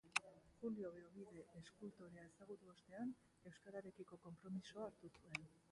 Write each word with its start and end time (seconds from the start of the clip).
Julio 0.61 0.89
Beobide 0.95 1.43
eskultorea 1.59 2.25
ezagutu 2.31 2.73
ostean, 2.75 3.15
euskararekiko 3.53 4.21
konpromisoa 4.27 4.89
hartu 4.91 5.17
zuen. 5.19 5.51